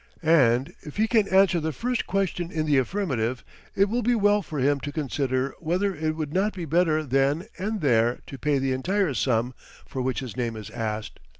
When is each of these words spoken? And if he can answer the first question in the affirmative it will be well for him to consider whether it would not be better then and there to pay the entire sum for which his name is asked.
And 0.23 0.73
if 0.81 0.97
he 0.97 1.07
can 1.07 1.27
answer 1.27 1.59
the 1.59 1.71
first 1.71 2.07
question 2.07 2.51
in 2.51 2.65
the 2.65 2.79
affirmative 2.79 3.43
it 3.75 3.87
will 3.87 4.01
be 4.01 4.15
well 4.15 4.41
for 4.41 4.57
him 4.57 4.79
to 4.79 4.91
consider 4.91 5.53
whether 5.59 5.93
it 5.93 6.15
would 6.15 6.33
not 6.33 6.55
be 6.55 6.65
better 6.65 7.03
then 7.03 7.45
and 7.59 7.81
there 7.81 8.17
to 8.25 8.39
pay 8.39 8.57
the 8.57 8.73
entire 8.73 9.13
sum 9.13 9.53
for 9.85 10.01
which 10.01 10.21
his 10.21 10.35
name 10.35 10.55
is 10.55 10.71
asked. 10.71 11.19